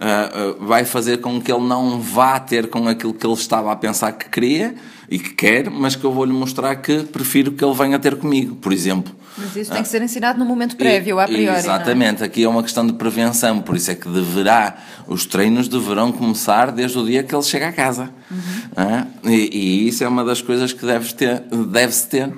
uh, 0.00 0.62
uh, 0.62 0.66
vai 0.66 0.84
fazer 0.84 1.18
com 1.18 1.40
que 1.40 1.50
ele 1.50 1.66
não 1.66 2.00
vá 2.00 2.38
ter 2.38 2.68
com 2.68 2.86
aquilo 2.88 3.14
que 3.14 3.26
ele 3.26 3.34
estava 3.34 3.72
a 3.72 3.76
pensar 3.76 4.12
que 4.12 4.28
queria 4.28 4.74
e 5.08 5.18
que 5.18 5.30
quer, 5.30 5.70
mas 5.70 5.94
que 5.94 6.04
eu 6.04 6.12
vou-lhe 6.12 6.32
mostrar 6.32 6.74
que 6.76 7.04
prefiro 7.04 7.52
que 7.52 7.64
ele 7.64 7.74
venha 7.74 7.98
ter 7.98 8.16
comigo, 8.16 8.56
por 8.56 8.72
exemplo. 8.72 9.14
Mas 9.38 9.54
isso 9.54 9.70
tem 9.70 9.82
que 9.82 9.88
ser 9.88 10.00
ensinado 10.00 10.38
no 10.38 10.46
momento 10.46 10.76
prévio, 10.76 11.20
a 11.20 11.26
priori. 11.26 11.46
É? 11.46 11.58
Exatamente, 11.58 12.22
é? 12.22 12.26
aqui 12.26 12.42
é 12.42 12.48
uma 12.48 12.62
questão 12.62 12.86
de 12.86 12.94
prevenção, 12.94 13.60
por 13.60 13.76
isso 13.76 13.90
é 13.90 13.94
que 13.94 14.08
deverá, 14.08 14.78
os 15.06 15.26
treinos 15.26 15.68
deverão 15.68 16.10
começar 16.10 16.72
desde 16.72 16.98
o 16.98 17.04
dia 17.04 17.22
que 17.22 17.34
ele 17.34 17.42
chega 17.42 17.68
a 17.68 17.72
casa. 17.72 18.10
Uhum. 18.30 19.30
E, 19.30 19.50
e, 19.52 19.88
isso 19.88 20.02
é 20.02 20.08
uma 20.08 20.24
das 20.24 20.40
coisas 20.40 20.72
que 20.72 20.84
deve-se 20.86 21.14
ter, 21.14 21.40
deve 21.40 21.94
ter, 22.08 22.32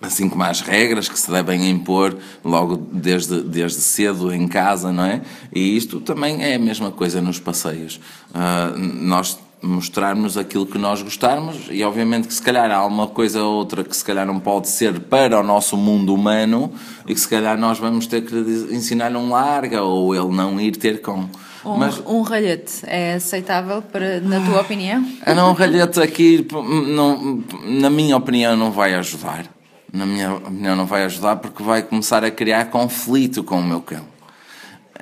assim 0.00 0.28
como 0.28 0.42
as 0.42 0.60
regras 0.60 1.08
que 1.08 1.18
se 1.18 1.30
devem 1.30 1.70
impor 1.70 2.16
logo 2.44 2.76
desde, 2.92 3.40
desde 3.42 3.80
cedo 3.80 4.32
em 4.32 4.46
casa, 4.46 4.92
não 4.92 5.04
é? 5.04 5.22
E 5.54 5.76
isto 5.76 6.00
também 6.00 6.42
é 6.42 6.54
a 6.54 6.58
mesma 6.58 6.90
coisa 6.90 7.20
nos 7.20 7.38
passeios. 7.38 8.00
Uh, 8.30 8.78
nós 8.78 9.38
mostrarmos 9.62 10.36
aquilo 10.36 10.66
que 10.66 10.78
nós 10.78 11.02
gostarmos 11.02 11.56
e 11.70 11.82
obviamente 11.82 12.28
que 12.28 12.34
se 12.34 12.42
calhar 12.42 12.70
há 12.70 12.84
uma 12.84 13.08
coisa 13.08 13.42
ou 13.42 13.54
outra 13.54 13.82
que 13.82 13.96
se 13.96 14.04
calhar 14.04 14.26
não 14.26 14.38
pode 14.38 14.68
ser 14.68 15.00
para 15.00 15.40
o 15.40 15.42
nosso 15.42 15.76
mundo 15.76 16.14
humano 16.14 16.72
e 17.06 17.14
que 17.14 17.20
se 17.20 17.28
calhar 17.28 17.58
nós 17.58 17.78
vamos 17.78 18.06
ter 18.06 18.22
que 18.22 18.34
ensinar-lhe 18.70 19.16
um 19.16 19.30
larga 19.30 19.82
ou 19.82 20.14
ele 20.14 20.28
não 20.34 20.60
ir 20.60 20.76
ter 20.76 21.00
com 21.00 21.26
um, 21.64 21.76
Mas, 21.78 22.00
um 22.06 22.22
ralhete 22.22 22.84
é 22.84 23.14
aceitável 23.14 23.82
para, 23.82 24.20
na 24.20 24.40
tua 24.40 24.60
opinião? 24.60 25.04
Ah, 25.22 25.34
não, 25.34 25.50
um 25.50 25.52
ralhete 25.52 26.00
aqui, 26.00 26.46
não, 26.52 27.42
na 27.64 27.90
minha 27.90 28.16
opinião, 28.16 28.56
não 28.56 28.70
vai 28.70 28.94
ajudar. 28.94 29.55
Na 29.96 30.04
minha 30.04 30.34
opinião, 30.34 30.76
não 30.76 30.84
vai 30.84 31.04
ajudar 31.04 31.36
porque 31.36 31.62
vai 31.62 31.82
começar 31.82 32.22
a 32.22 32.30
criar 32.30 32.66
conflito 32.66 33.42
com 33.42 33.58
o 33.58 33.64
meu 33.64 33.80
cão. 33.80 34.04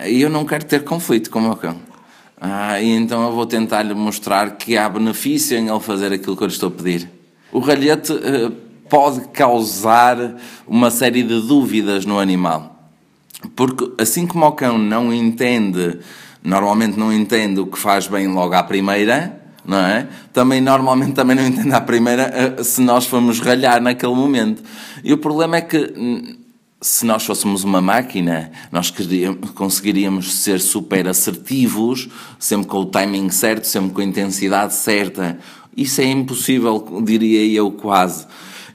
E 0.07 0.23
eu 0.23 0.31
não 0.31 0.45
quero 0.45 0.65
ter 0.65 0.85
conflito 0.85 1.31
com 1.31 1.41
o 1.41 1.43
meu 1.43 1.57
cão. 1.57 1.77
Ah, 2.41 2.81
e 2.81 2.91
então 2.91 3.25
eu 3.25 3.33
vou 3.33 3.45
tentar-lhe 3.45 3.93
mostrar 3.93 4.53
que 4.53 4.77
há 4.77 4.89
benefício 4.89 5.59
em 5.59 5.69
ele 5.69 5.81
fazer 5.81 6.13
aquilo 6.13 6.37
que 6.37 6.45
eu 6.45 6.47
lhe 6.47 6.53
estou 6.53 6.69
a 6.69 6.73
pedir. 6.73 7.11
O 7.51 7.59
ralhete 7.59 8.13
uh, 8.13 8.51
pode 8.89 9.23
causar 9.33 10.37
uma 10.65 10.93
série 10.93 11.25
de 11.25 11.41
dúvidas 11.41 12.07
no 12.07 12.21
animal. 12.21 12.89
Porque 13.57 13.91
assim 14.01 14.29
como 14.29 14.47
o 14.47 14.53
cão 14.53 14.79
não 14.79 15.13
entende, 15.13 15.99
normalmente 16.41 16.97
não 16.97 17.13
entende 17.13 17.59
o 17.59 17.67
que 17.67 17.79
faz 17.79 18.07
bem 18.07 18.29
logo 18.29 18.55
à 18.55 18.63
primeira, 18.63 19.44
não 19.65 19.79
é? 19.79 20.07
Também 20.33 20.61
normalmente 20.61 21.13
também 21.13 21.37
não 21.37 21.47
entende 21.47 21.73
à 21.73 21.81
primeira 21.81 22.57
uh, 22.59 22.65
se 22.65 22.81
nós 22.81 23.07
formos 23.07 23.41
ralhar 23.41 23.81
naquele 23.81 24.15
momento. 24.15 24.63
E 25.03 25.13
o 25.13 25.19
problema 25.19 25.57
é 25.57 25.61
que 25.61 26.39
se 26.85 27.07
nós 27.07 27.25
fôssemos 27.25 27.65
uma 27.65 27.81
máquina, 27.81 28.53
nós 28.71 28.93
conseguiríamos 29.55 30.35
ser 30.35 30.61
super 30.61 31.09
assertivos, 31.09 32.11
sempre 32.39 32.67
com 32.67 32.81
o 32.81 32.85
timing 32.85 33.31
certo, 33.31 33.65
sempre 33.65 33.91
com 33.91 34.03
a 34.03 34.05
intensidade 34.05 34.75
certa. 34.75 35.39
Isso 35.75 36.03
é 36.03 36.05
impossível, 36.05 37.03
diria 37.03 37.43
eu, 37.57 37.71
quase. 37.71 38.27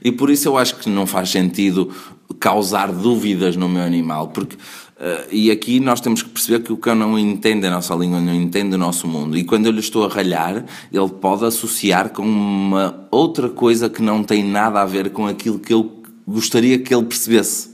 E 0.02 0.10
por 0.10 0.30
isso 0.30 0.48
eu 0.48 0.56
acho 0.56 0.76
que 0.76 0.88
não 0.88 1.06
faz 1.06 1.30
sentido 1.30 1.90
causar 2.38 2.90
dúvidas 2.90 3.56
no 3.56 3.68
meu 3.68 3.82
animal, 3.82 4.28
porque 4.28 4.56
Uh, 5.00 5.24
e 5.32 5.50
aqui 5.50 5.80
nós 5.80 5.98
temos 5.98 6.22
que 6.22 6.28
perceber 6.28 6.62
que 6.62 6.70
o 6.70 6.76
cão 6.76 6.94
não 6.94 7.18
entende 7.18 7.66
a 7.66 7.70
nossa 7.70 7.94
língua, 7.94 8.20
não 8.20 8.34
entende 8.34 8.74
o 8.74 8.78
nosso 8.78 9.08
mundo. 9.08 9.34
E 9.34 9.44
quando 9.44 9.64
eu 9.64 9.72
lhe 9.72 9.80
estou 9.80 10.04
a 10.04 10.08
ralhar, 10.08 10.62
ele 10.92 11.08
pode 11.08 11.42
associar 11.42 12.10
com 12.10 12.20
uma 12.20 13.08
outra 13.10 13.48
coisa 13.48 13.88
que 13.88 14.02
não 14.02 14.22
tem 14.22 14.44
nada 14.44 14.82
a 14.82 14.84
ver 14.84 15.08
com 15.08 15.26
aquilo 15.26 15.58
que 15.58 15.72
eu 15.72 16.02
gostaria 16.28 16.78
que 16.78 16.94
ele 16.94 17.06
percebesse. 17.06 17.70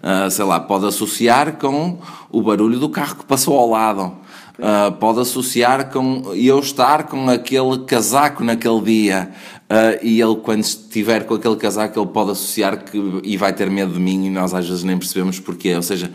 Uh, 0.00 0.30
sei 0.30 0.44
lá, 0.44 0.60
pode 0.60 0.86
associar 0.86 1.56
com 1.58 1.98
o 2.30 2.40
barulho 2.40 2.78
do 2.78 2.88
carro 2.88 3.16
que 3.16 3.24
passou 3.24 3.58
ao 3.58 3.68
lado. 3.68 4.12
Uh, 4.56 4.92
pode 5.00 5.18
associar 5.18 5.90
com 5.90 6.32
eu 6.34 6.60
estar 6.60 7.08
com 7.08 7.28
aquele 7.28 7.78
casaco 7.84 8.44
naquele 8.44 8.80
dia. 8.82 9.32
Uh, 9.70 10.02
e 10.02 10.20
ele, 10.20 10.34
quando 10.34 10.64
estiver 10.64 11.24
com 11.24 11.34
aquele 11.34 11.54
casaco, 11.54 11.96
ele 11.96 12.08
pode 12.08 12.32
associar 12.32 12.82
que, 12.84 12.98
e 13.22 13.36
vai 13.36 13.52
ter 13.52 13.70
medo 13.70 13.92
de 13.92 14.00
mim 14.00 14.26
e 14.26 14.28
nós 14.28 14.52
às 14.52 14.68
vezes 14.68 14.82
nem 14.82 14.98
percebemos 14.98 15.38
porquê. 15.38 15.76
Ou 15.76 15.82
seja, 15.82 16.10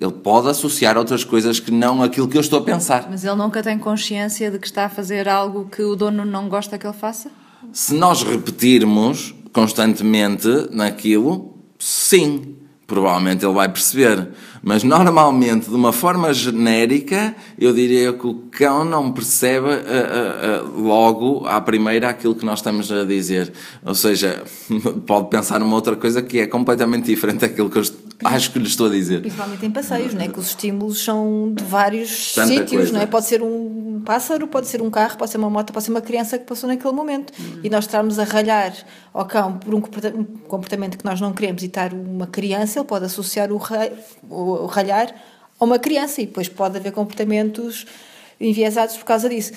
ele 0.00 0.12
pode 0.12 0.48
associar 0.48 0.96
outras 0.96 1.22
coisas 1.22 1.60
que 1.60 1.70
não 1.70 2.02
aquilo 2.02 2.26
que 2.26 2.38
eu 2.38 2.40
estou 2.40 2.58
a 2.60 2.62
pensar. 2.62 3.06
Mas 3.10 3.22
ele 3.22 3.34
nunca 3.34 3.62
tem 3.62 3.78
consciência 3.78 4.50
de 4.50 4.58
que 4.58 4.66
está 4.66 4.86
a 4.86 4.88
fazer 4.88 5.28
algo 5.28 5.68
que 5.70 5.82
o 5.82 5.94
dono 5.94 6.24
não 6.24 6.48
gosta 6.48 6.78
que 6.78 6.86
ele 6.86 6.96
faça? 6.96 7.30
Se 7.70 7.92
nós 7.92 8.22
repetirmos 8.22 9.34
constantemente 9.52 10.48
naquilo, 10.70 11.54
sim, 11.78 12.56
provavelmente 12.86 13.44
ele 13.44 13.54
vai 13.54 13.68
perceber. 13.68 14.28
Mas 14.66 14.82
normalmente, 14.82 15.70
de 15.70 15.76
uma 15.76 15.92
forma 15.92 16.34
genérica, 16.34 17.36
eu 17.56 17.72
diria 17.72 18.12
que 18.12 18.26
o 18.26 18.34
cão 18.50 18.84
não 18.84 19.12
percebe 19.12 19.68
uh, 19.68 19.70
uh, 19.70 20.66
uh, 20.66 20.80
logo, 20.82 21.46
à 21.46 21.60
primeira, 21.60 22.08
aquilo 22.08 22.34
que 22.34 22.44
nós 22.44 22.58
estamos 22.58 22.90
a 22.90 23.04
dizer. 23.04 23.52
Ou 23.84 23.94
seja, 23.94 24.42
pode 25.06 25.30
pensar 25.30 25.60
numa 25.60 25.76
outra 25.76 25.94
coisa 25.94 26.20
que 26.20 26.40
é 26.40 26.48
completamente 26.48 27.04
diferente 27.04 27.42
daquilo 27.42 27.70
que 27.70 27.78
eu 27.78 27.84
acho 28.24 28.50
que 28.50 28.58
lhe 28.58 28.66
estou 28.66 28.86
a 28.86 28.90
dizer. 28.90 29.20
Principalmente 29.20 29.66
em 29.66 29.70
passeios, 29.70 30.14
não 30.14 30.22
é? 30.22 30.28
Que 30.28 30.38
os 30.38 30.48
estímulos 30.48 31.02
são 31.02 31.52
de 31.54 31.62
vários 31.64 32.34
Tanta 32.34 32.48
sítios, 32.48 32.70
coisa. 32.70 32.92
não 32.92 33.00
é? 33.00 33.06
Pode 33.06 33.26
ser 33.26 33.42
um 33.42 34.02
pássaro, 34.04 34.46
pode 34.46 34.66
ser 34.68 34.80
um 34.82 34.90
carro, 34.90 35.16
pode 35.16 35.30
ser 35.30 35.38
uma 35.38 35.50
moto, 35.50 35.72
pode 35.72 35.84
ser 35.84 35.90
uma 35.90 36.00
criança 36.00 36.38
que 36.38 36.44
passou 36.44 36.68
naquele 36.68 36.92
momento. 36.94 37.32
Hum. 37.38 37.60
E 37.62 37.70
nós 37.70 37.84
estarmos 37.84 38.18
a 38.18 38.24
ralhar 38.24 38.72
ao 39.12 39.24
cão 39.26 39.58
por 39.58 39.74
um 39.74 39.80
comportamento 39.80 40.96
que 40.96 41.04
nós 41.04 41.20
não 41.20 41.32
queremos 41.32 41.62
e 41.62 41.66
estar 41.66 41.92
uma 41.92 42.26
criança, 42.26 42.78
ele 42.78 42.86
pode 42.86 43.04
associar 43.04 43.50
o, 43.52 43.60
o 44.28 44.66
ralhar 44.66 45.14
a 45.58 45.64
uma 45.64 45.78
criança 45.78 46.20
e 46.20 46.26
depois 46.26 46.48
pode 46.48 46.76
haver 46.76 46.92
comportamentos 46.92 47.86
enviesados 48.40 48.96
por 48.96 49.04
causa 49.04 49.28
disso. 49.28 49.52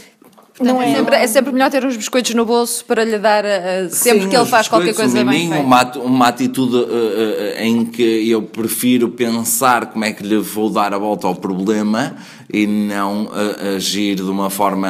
Não 0.59 0.81
é, 0.81 0.93
sempre, 0.93 1.15
é 1.15 1.27
sempre 1.27 1.53
melhor 1.53 1.71
ter 1.71 1.85
uns 1.85 1.95
biscoitos 1.95 2.33
no 2.33 2.45
bolso 2.45 2.83
para 2.83 3.05
lhe 3.05 3.17
dar 3.17 3.45
uh, 3.45 3.89
sempre 3.89 4.23
Sim, 4.23 4.29
que 4.29 4.35
ele 4.35 4.45
faz 4.45 4.67
qualquer 4.67 4.93
coisa 4.93 5.23
bem 5.23 5.49
feita. 5.49 5.63
Uma, 5.63 5.91
uma 5.97 6.27
atitude 6.27 6.75
uh, 6.75 6.79
uh, 6.79 7.61
em 7.61 7.85
que 7.85 8.29
eu 8.29 8.41
prefiro 8.41 9.09
pensar 9.09 9.85
como 9.87 10.03
é 10.03 10.11
que 10.11 10.21
lhe 10.21 10.37
vou 10.37 10.69
dar 10.69 10.93
a 10.93 10.97
volta 10.97 11.27
ao 11.27 11.35
problema 11.35 12.15
e 12.51 12.67
não 12.67 13.29
agir 13.75 14.15
de 14.15 14.23
uma 14.23 14.49
forma, 14.49 14.89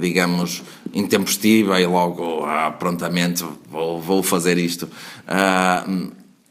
digamos, 0.00 0.62
intempestiva 0.94 1.78
e 1.78 1.86
logo 1.86 2.44
ah, 2.46 2.70
prontamente 2.70 3.44
vou, 3.70 4.00
vou 4.00 4.22
fazer 4.22 4.56
isto. 4.56 4.88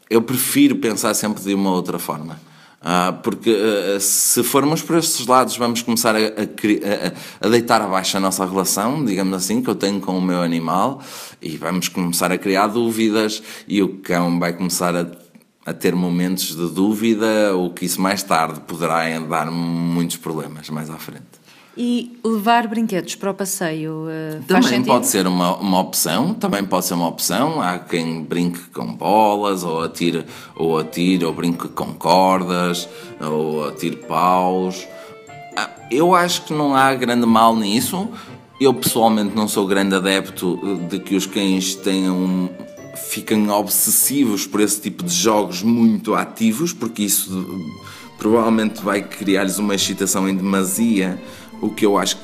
eu 0.07 0.21
prefiro 0.21 0.75
pensar 0.75 1.13
sempre 1.15 1.41
de 1.41 1.55
uma 1.55 1.71
outra 1.71 1.97
forma. 1.97 2.39
Ah, 2.87 3.13
porque 3.23 3.49
uh, 3.49 3.99
se 3.99 4.43
formos 4.43 4.83
por 4.83 4.95
estes 4.95 5.25
lados, 5.25 5.57
vamos 5.57 5.81
começar 5.81 6.15
a, 6.15 6.19
a, 6.19 7.47
a, 7.47 7.49
deitar 7.49 7.81
abaixo 7.81 8.15
a 8.15 8.19
nossa 8.19 8.45
relação, 8.45 9.03
digamos 9.03 9.33
assim, 9.35 9.59
que 9.59 9.67
eu 9.67 9.73
tenho 9.73 9.99
com 9.99 10.15
o 10.15 10.21
meu 10.21 10.39
animal, 10.43 11.01
e 11.41 11.57
vamos 11.57 11.87
começar 11.87 12.31
a 12.31 12.37
criar 12.37 12.67
dúvidas, 12.67 13.41
e 13.67 13.81
o 13.81 13.97
cão 14.03 14.39
vai 14.39 14.53
começar 14.53 14.95
a, 14.95 15.07
a 15.65 15.73
ter 15.73 15.95
momentos 15.95 16.55
de 16.55 16.69
dúvida, 16.69 17.57
o 17.57 17.71
que 17.71 17.85
isso 17.85 17.99
mais 17.99 18.21
tarde 18.21 18.59
poderá 18.59 19.17
dar 19.17 19.49
muitos 19.49 20.17
problemas 20.17 20.69
mais 20.69 20.87
à 20.91 20.97
frente. 20.97 21.44
E 21.77 22.17
levar 22.23 22.67
brinquedos 22.67 23.15
para 23.15 23.31
o 23.31 23.33
passeio 23.33 24.05
uh, 24.05 24.43
também 24.47 24.81
pode 24.81 25.07
ser 25.07 25.27
uma, 25.27 25.57
uma 25.57 25.79
opção, 25.79 26.33
também 26.33 26.63
pode 26.63 26.85
ser 26.85 26.93
uma 26.93 27.07
opção. 27.07 27.61
Há 27.61 27.79
quem 27.79 28.23
brinque 28.23 28.61
com 28.73 28.93
bolas, 28.95 29.63
ou 29.63 29.83
atire, 29.83 30.25
ou 30.55 30.79
atire, 30.79 31.25
ou 31.25 31.33
brinque 31.33 31.67
com 31.67 31.93
cordas, 31.93 32.87
ou 33.19 33.67
atire 33.67 33.97
paus. 33.97 34.87
Ah, 35.57 35.69
eu 35.91 36.15
acho 36.15 36.43
que 36.43 36.53
não 36.53 36.73
há 36.73 36.93
grande 36.95 37.25
mal 37.25 37.53
nisso. 37.55 38.07
Eu 38.59 38.73
pessoalmente 38.73 39.35
não 39.35 39.49
sou 39.49 39.67
grande 39.67 39.95
adepto 39.95 40.57
de 40.89 40.99
que 40.99 41.13
os 41.13 41.25
cães 41.25 41.75
tenham 41.75 42.49
fiquem 42.95 43.49
obsessivos 43.49 44.47
por 44.47 44.61
esse 44.61 44.79
tipo 44.81 45.03
de 45.03 45.13
jogos 45.13 45.61
muito 45.61 46.15
ativos, 46.15 46.71
porque 46.71 47.03
isso 47.03 47.45
provavelmente 48.17 48.81
vai 48.81 49.01
criar-lhes 49.01 49.57
uma 49.57 49.75
excitação 49.75 50.27
em 50.27 50.35
demasia 50.35 51.21
o 51.61 51.69
que 51.69 51.85
eu 51.85 51.97
acho 51.97 52.17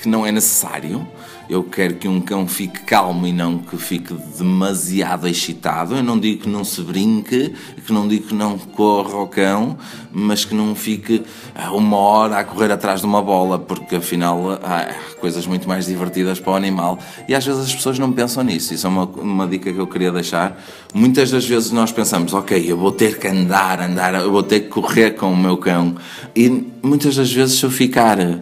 que 0.00 0.08
não 0.08 0.26
é 0.26 0.32
necessário. 0.32 1.06
Eu 1.48 1.64
quero 1.64 1.96
que 1.96 2.06
um 2.06 2.20
cão 2.20 2.46
fique 2.46 2.78
calmo 2.82 3.26
e 3.26 3.32
não 3.32 3.58
que 3.58 3.76
fique 3.76 4.14
demasiado 4.38 5.26
excitado. 5.26 5.96
Eu 5.96 6.02
não 6.02 6.16
digo 6.16 6.42
que 6.42 6.48
não 6.48 6.62
se 6.62 6.80
brinque, 6.80 7.52
que 7.84 7.92
não 7.92 8.06
digo 8.06 8.28
que 8.28 8.34
não 8.34 8.56
corra 8.56 9.14
ao 9.14 9.26
cão, 9.26 9.76
mas 10.12 10.44
que 10.44 10.54
não 10.54 10.76
fique 10.76 11.24
uma 11.72 11.96
hora 11.96 12.38
a 12.38 12.44
correr 12.44 12.70
atrás 12.70 13.00
de 13.00 13.06
uma 13.06 13.20
bola, 13.20 13.58
porque 13.58 13.96
afinal 13.96 14.60
há 14.62 14.94
coisas 15.20 15.44
muito 15.44 15.68
mais 15.68 15.86
divertidas 15.86 16.38
para 16.38 16.52
o 16.52 16.54
animal. 16.54 17.00
E 17.28 17.34
às 17.34 17.44
vezes 17.44 17.64
as 17.64 17.74
pessoas 17.74 17.98
não 17.98 18.12
pensam 18.12 18.44
nisso. 18.44 18.72
Isso 18.72 18.86
é 18.86 18.90
uma, 18.90 19.04
uma 19.06 19.48
dica 19.48 19.72
que 19.72 19.78
eu 19.78 19.88
queria 19.88 20.12
deixar. 20.12 20.56
Muitas 20.94 21.32
das 21.32 21.44
vezes 21.44 21.72
nós 21.72 21.90
pensamos, 21.90 22.32
ok, 22.32 22.64
eu 22.64 22.76
vou 22.76 22.92
ter 22.92 23.18
que 23.18 23.26
andar, 23.26 23.80
andar, 23.80 24.14
eu 24.14 24.30
vou 24.30 24.44
ter 24.44 24.60
que 24.60 24.68
correr 24.68 25.16
com 25.16 25.32
o 25.32 25.36
meu 25.36 25.56
cão. 25.56 25.96
E 26.36 26.48
muitas 26.80 27.16
das 27.16 27.32
vezes 27.32 27.58
se 27.58 27.66
eu 27.66 27.70
ficar 27.72 28.40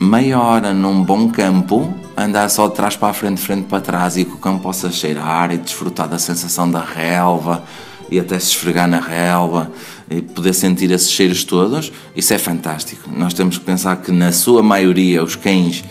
meia 0.00 0.38
hora 0.38 0.74
num 0.74 1.02
bom 1.02 1.28
campo, 1.30 1.92
andar 2.16 2.48
só 2.50 2.68
de 2.68 2.74
trás 2.74 2.96
para 2.96 3.08
a 3.08 3.12
frente, 3.12 3.40
frente 3.40 3.64
para 3.64 3.80
trás 3.80 4.16
e 4.16 4.24
que 4.24 4.34
o 4.34 4.38
cão 4.38 4.58
possa 4.58 4.90
cheirar 4.90 5.52
e 5.52 5.56
desfrutar 5.56 6.08
da 6.08 6.18
sensação 6.18 6.70
da 6.70 6.80
relva 6.80 7.64
e 8.10 8.20
até 8.20 8.38
se 8.38 8.48
esfregar 8.48 8.86
na 8.86 9.00
relva 9.00 9.70
e 10.08 10.22
poder 10.22 10.52
sentir 10.52 10.90
esses 10.90 11.10
cheiros 11.10 11.44
todos, 11.44 11.92
isso 12.14 12.32
é 12.32 12.38
fantástico. 12.38 13.10
Nós 13.10 13.34
temos 13.34 13.58
que 13.58 13.64
pensar 13.64 13.96
que 13.96 14.12
na 14.12 14.32
sua 14.32 14.62
maioria 14.62 15.24
os 15.24 15.34
cães, 15.34 15.82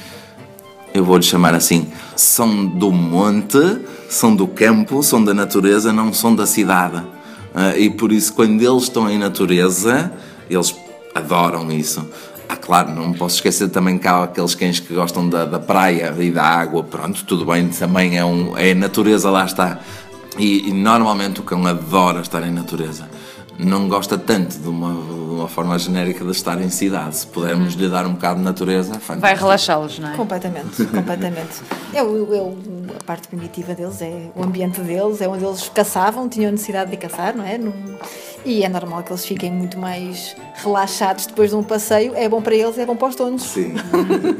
eu 0.93 1.03
vou 1.03 1.17
lhe 1.17 1.23
chamar 1.23 1.53
assim, 1.53 1.87
são 2.15 2.65
do 2.65 2.91
monte, 2.91 3.79
são 4.09 4.33
do 4.33 4.47
campo, 4.47 5.03
são 5.03 5.21
da 5.23 5.33
natureza, 5.33 5.91
não 5.91 6.13
são 6.13 6.33
da 6.33 6.45
cidade. 6.45 7.03
Ah, 7.53 7.77
e 7.77 7.89
por 7.89 8.11
isso 8.11 8.33
quando 8.33 8.61
eles 8.61 8.83
estão 8.83 9.09
em 9.09 9.17
natureza, 9.17 10.11
eles 10.49 10.73
adoram 11.13 11.69
isso. 11.71 12.07
Ah, 12.47 12.55
claro, 12.55 12.91
não 12.91 13.13
posso 13.13 13.35
esquecer 13.35 13.69
também 13.69 13.97
que 13.97 14.07
há 14.07 14.23
aqueles 14.23 14.55
cães 14.55 14.79
que 14.79 14.93
gostam 14.93 15.27
da, 15.27 15.45
da 15.45 15.59
praia 15.59 16.13
e 16.19 16.31
da 16.31 16.43
água, 16.43 16.83
pronto, 16.83 17.23
tudo 17.25 17.45
bem, 17.45 17.67
também 17.69 18.17
é, 18.17 18.25
um, 18.25 18.57
é 18.57 18.73
natureza, 18.73 19.29
lá 19.29 19.45
está. 19.45 19.79
E, 20.37 20.69
e, 20.69 20.73
normalmente 20.73 21.39
o 21.39 21.43
cão 21.43 21.65
adora 21.65 22.21
estar 22.21 22.43
em 22.43 22.51
natureza. 22.51 23.09
Não 23.57 23.87
gosta 23.87 24.17
tanto 24.17 24.59
de 24.59 24.67
uma, 24.67 24.93
de 24.93 25.13
uma 25.13 25.47
forma 25.47 25.79
genérica 25.79 26.25
de 26.25 26.31
estar 26.31 26.61
em 26.61 26.69
cidade. 26.69 27.15
Se 27.15 27.27
pudermos 27.27 27.73
lhe 27.73 27.87
dar 27.87 28.05
um 28.05 28.13
bocado 28.13 28.39
de 28.39 28.43
natureza, 28.43 28.93
fantástico. 28.95 29.21
vai 29.21 29.35
relaxá-los, 29.35 29.97
não 29.97 30.11
é? 30.11 30.15
Completamente, 30.17 30.83
completamente. 30.91 31.61
É, 31.93 32.03
o, 32.03 32.57
a 32.99 33.03
parte 33.05 33.29
primitiva 33.29 33.73
deles, 33.73 34.01
é 34.01 34.29
o 34.35 34.43
ambiente 34.43 34.81
deles, 34.81 35.21
é 35.21 35.27
onde 35.27 35.45
eles 35.45 35.69
caçavam, 35.73 36.27
tinham 36.27 36.51
necessidade 36.51 36.91
de 36.91 36.97
caçar, 36.97 37.35
não 37.35 37.45
é? 37.45 37.57
E 38.45 38.63
é 38.63 38.69
normal 38.69 39.01
que 39.01 39.11
eles 39.11 39.25
fiquem 39.25 39.51
muito 39.51 39.77
mais 39.79 40.35
relaxados 40.53 41.25
depois 41.25 41.49
de 41.49 41.55
um 41.55 41.63
passeio. 41.63 42.13
É 42.15 42.29
bom 42.29 42.41
para 42.41 42.53
eles, 42.53 42.77
é 42.77 42.85
bom 42.85 42.95
para 42.95 43.07
os 43.07 43.15
donos. 43.15 43.41
Sim. 43.41 43.73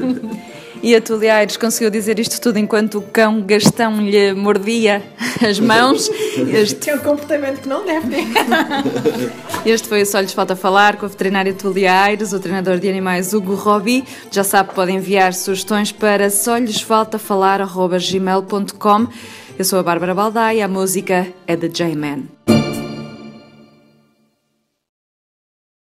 e 0.80 0.94
a 0.94 1.00
Tulia 1.00 1.34
Aires 1.34 1.56
conseguiu 1.56 1.90
dizer 1.90 2.16
isto 2.20 2.40
tudo 2.40 2.56
enquanto 2.56 2.98
o 2.98 3.02
cão 3.02 3.42
Gastão 3.42 4.00
lhe 4.00 4.32
mordia 4.32 5.02
as 5.44 5.58
mãos. 5.58 6.08
Este... 6.52 6.90
É 6.90 6.94
um 6.94 6.98
comportamento 6.98 7.60
que 7.62 7.68
não 7.68 7.84
deve 7.84 8.08
ter. 8.08 8.26
este 9.66 9.88
foi 9.88 10.02
o 10.02 10.06
Só 10.06 10.20
Lhes 10.20 10.32
Falta 10.32 10.54
Falar 10.54 10.96
com 10.96 11.06
a 11.06 11.08
veterinária 11.08 11.52
Tulia 11.52 11.92
Aires, 12.02 12.32
o 12.32 12.38
treinador 12.38 12.78
de 12.78 12.88
animais 12.88 13.34
Hugo 13.34 13.56
Robi. 13.56 14.04
Já 14.30 14.44
sabe, 14.44 14.72
pode 14.72 14.92
enviar 14.92 15.34
sugestões 15.34 15.90
para 15.90 16.30
só 16.30 16.56
lhes 16.58 16.80
falta 16.80 17.18
falar 17.18 17.60
gmail.com. 17.66 19.08
Eu 19.58 19.64
sou 19.64 19.80
a 19.80 19.82
Bárbara 19.82 20.14
Baldaia, 20.14 20.64
a 20.64 20.68
música 20.68 21.26
é 21.44 21.56
de 21.56 21.68
J-Man. 21.68 22.55